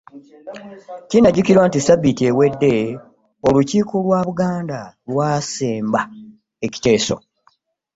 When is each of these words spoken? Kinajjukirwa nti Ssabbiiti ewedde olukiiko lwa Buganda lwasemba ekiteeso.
Kinajjukirwa 1.09 1.63
nti 1.67 1.79
Ssabbiiti 1.81 2.23
ewedde 2.29 2.73
olukiiko 3.47 3.95
lwa 4.05 4.19
Buganda 4.27 4.79
lwasemba 5.11 6.01
ekiteeso. 6.65 7.15